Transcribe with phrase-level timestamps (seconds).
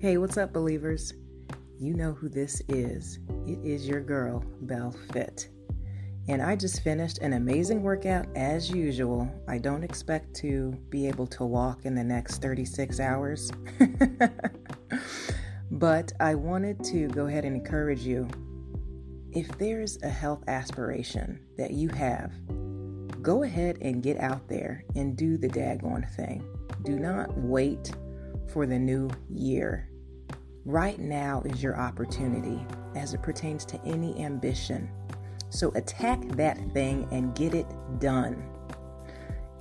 [0.00, 1.12] Hey, what's up, believers?
[1.76, 3.18] You know who this is.
[3.48, 5.48] It is your girl, Belle Fit.
[6.28, 9.28] And I just finished an amazing workout as usual.
[9.48, 13.50] I don't expect to be able to walk in the next 36 hours.
[15.72, 18.28] but I wanted to go ahead and encourage you.
[19.32, 22.30] If there's a health aspiration that you have,
[23.20, 26.44] go ahead and get out there and do the daggone thing.
[26.84, 27.90] Do not wait
[28.48, 29.88] for the new year.
[30.68, 32.60] Right now is your opportunity
[32.94, 34.90] as it pertains to any ambition.
[35.48, 37.64] So attack that thing and get it
[38.00, 38.46] done.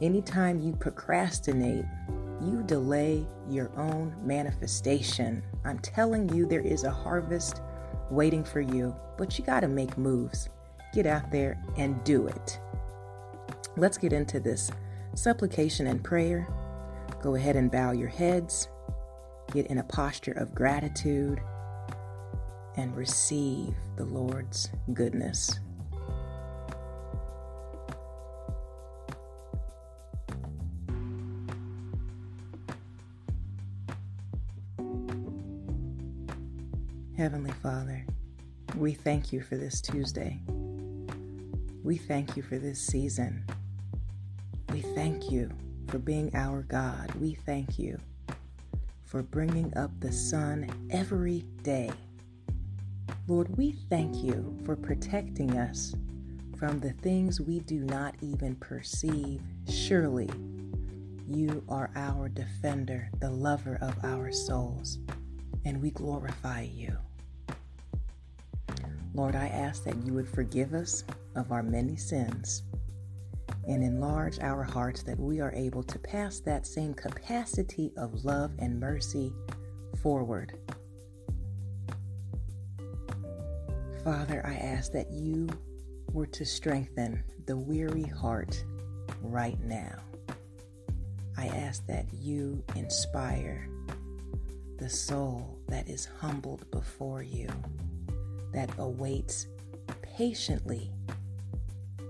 [0.01, 1.85] Anytime you procrastinate,
[2.41, 5.41] you delay your own manifestation.
[5.63, 7.61] I'm telling you, there is a harvest
[8.11, 10.49] waiting for you, but you got to make moves.
[10.93, 12.59] Get out there and do it.
[13.77, 14.71] Let's get into this
[15.15, 16.49] supplication and prayer.
[17.21, 18.67] Go ahead and bow your heads
[19.51, 21.41] get in a posture of gratitude
[22.75, 25.59] and receive the Lord's goodness.
[37.17, 38.05] Heavenly Father,
[38.77, 40.39] we thank you for this Tuesday.
[41.83, 43.43] We thank you for this season.
[44.71, 45.49] We thank you
[45.87, 47.11] for being our God.
[47.15, 47.97] We thank you
[49.07, 51.89] for bringing up the sun every day.
[53.27, 55.95] Lord, we thank you for protecting us
[56.57, 59.41] from the things we do not even perceive.
[59.69, 60.29] Surely,
[61.25, 64.99] you are our defender, the lover of our souls,
[65.65, 66.97] and we glorify you.
[69.13, 71.03] Lord, I ask that you would forgive us
[71.35, 72.63] of our many sins
[73.67, 78.51] and enlarge our hearts that we are able to pass that same capacity of love
[78.59, 79.33] and mercy
[80.01, 80.57] forward.
[84.03, 85.49] Father, I ask that you
[86.13, 88.63] were to strengthen the weary heart
[89.21, 89.99] right now.
[91.37, 93.67] I ask that you inspire
[94.77, 97.49] the soul that is humbled before you,
[98.53, 99.47] that awaits
[100.01, 100.91] patiently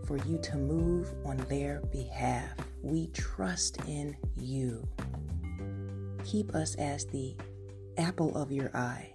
[0.08, 2.54] for you to move on their behalf.
[2.82, 4.88] We trust in you.
[6.24, 7.36] Keep us as the
[7.98, 9.14] apple of your eye.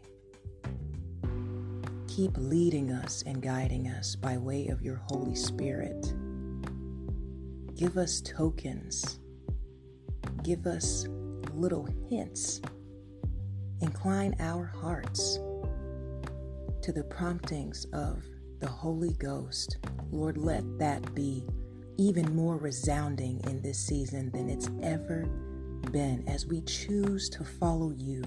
[2.08, 6.12] Keep leading us and guiding us by way of your Holy Spirit.
[7.74, 9.18] Give us tokens.
[10.42, 11.06] Give us
[11.54, 12.60] little hints.
[13.80, 15.38] Incline our hearts
[16.82, 18.22] to the promptings of
[18.60, 19.78] the Holy Ghost
[20.12, 21.42] Lord, let that be
[21.96, 25.24] even more resounding in this season than it's ever
[25.90, 28.22] been as we choose to follow you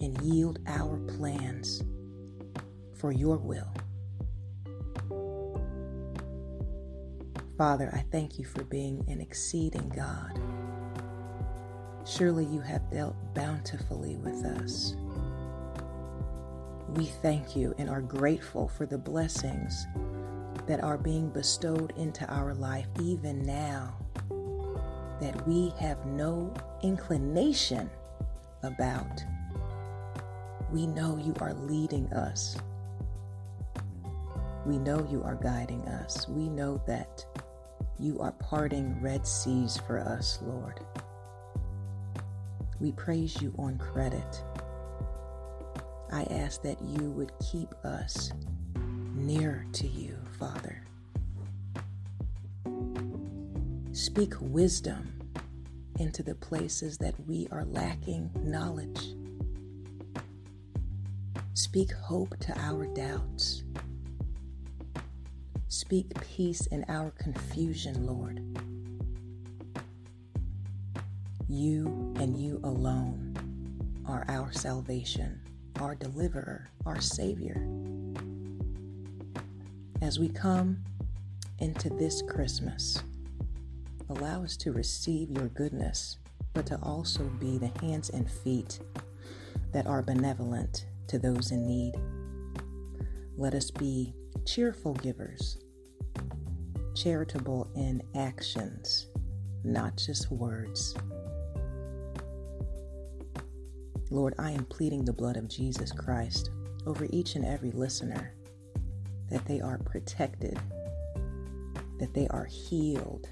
[0.00, 1.82] and yield our plans
[2.94, 3.72] for your will.
[7.56, 10.38] Father, I thank you for being an exceeding God.
[12.06, 14.96] Surely you have dealt bountifully with us.
[16.88, 19.86] We thank you and are grateful for the blessings
[20.66, 23.94] that are being bestowed into our life even now
[25.20, 26.52] that we have no
[26.82, 27.88] inclination
[28.62, 29.24] about.
[30.72, 32.56] We know you are leading us.
[34.66, 36.26] We know you are guiding us.
[36.28, 37.24] We know that
[37.98, 40.80] you are parting red seas for us, Lord.
[42.80, 44.42] We praise you on credit.
[46.10, 48.32] I ask that you would keep us
[49.14, 50.14] near to you.
[50.38, 50.82] Father.
[53.92, 55.12] Speak wisdom
[55.98, 59.14] into the places that we are lacking knowledge.
[61.54, 63.62] Speak hope to our doubts.
[65.68, 68.40] Speak peace in our confusion, Lord.
[71.48, 73.36] You and you alone
[74.06, 75.40] are our salvation,
[75.80, 77.66] our deliverer, our Savior
[80.04, 80.76] as we come
[81.60, 83.02] into this Christmas,
[84.10, 86.18] allow us to receive your goodness,
[86.52, 88.80] but to also be the hands and feet
[89.72, 91.94] that are benevolent to those in need.
[93.38, 94.12] Let us be
[94.44, 95.56] cheerful givers,
[96.94, 99.06] charitable in actions,
[99.64, 100.94] not just words.
[104.10, 106.50] Lord, I am pleading the blood of Jesus Christ
[106.86, 108.34] over each and every listener
[109.30, 110.58] that they are protected,
[111.98, 113.28] that they are healed,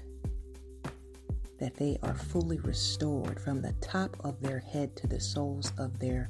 [1.59, 5.99] that they are fully restored from the top of their head to the soles of
[5.99, 6.29] their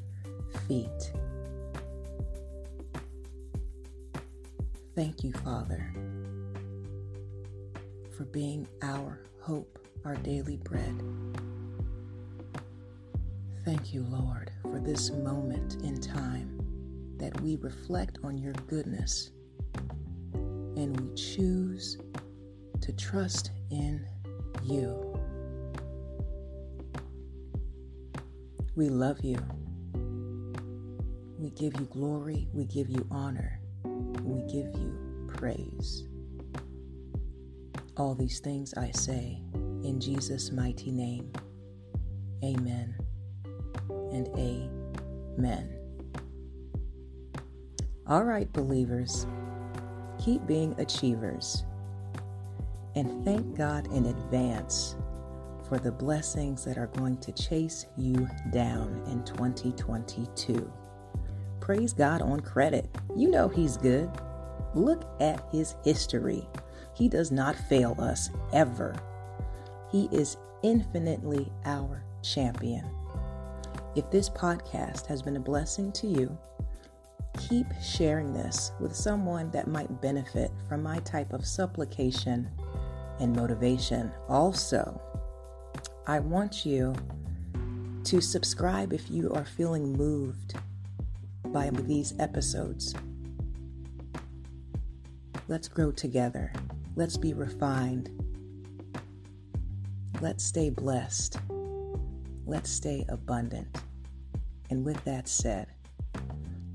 [0.68, 1.12] feet.
[4.96, 5.92] Thank you, Father,
[8.16, 11.02] for being our hope, our daily bread.
[13.66, 16.60] Thank you, Lord, for this moment in time
[17.18, 19.32] that we reflect on your goodness
[20.84, 21.98] and we choose
[22.82, 24.06] to trust in
[24.62, 25.18] you.
[28.76, 29.38] We love you.
[31.40, 32.50] We give you glory.
[32.52, 33.62] We give you honor.
[33.86, 36.04] We give you praise.
[37.96, 41.32] All these things I say in Jesus' mighty name.
[42.44, 42.94] Amen
[44.12, 45.80] and amen.
[48.06, 49.26] All right, believers,
[50.24, 51.66] keep being achievers.
[52.96, 54.96] And thank God in advance
[55.68, 60.72] for the blessings that are going to chase you down in 2022.
[61.60, 62.90] Praise God on credit.
[63.16, 64.10] You know He's good.
[64.76, 66.48] Look at His history.
[66.94, 68.96] He does not fail us ever.
[69.92, 72.86] He is infinitely our champion.
[73.96, 76.38] If this podcast has been a blessing to you,
[77.54, 82.50] keep sharing this with someone that might benefit from my type of supplication
[83.20, 84.12] and motivation.
[84.28, 85.00] Also,
[86.08, 86.96] I want you
[88.06, 90.56] to subscribe if you are feeling moved
[91.50, 92.96] by these episodes.
[95.48, 96.52] Let's grow together.
[96.96, 98.10] Let's be refined.
[100.22, 101.38] Let's stay blessed.
[102.48, 103.78] Let's stay abundant.
[104.72, 105.68] And with that said,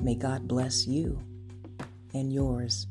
[0.00, 1.21] may God bless you
[2.15, 2.87] and yours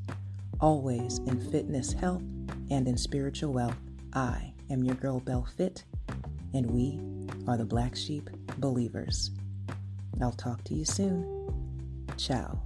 [0.60, 2.24] always in fitness, health,
[2.70, 3.78] and in spiritual wealth.
[4.14, 5.84] I am your girl Belle Fit,
[6.54, 7.00] and we
[7.48, 9.32] are the Black Sheep Believers.
[10.22, 11.26] I'll talk to you soon.
[12.18, 12.62] Ciao.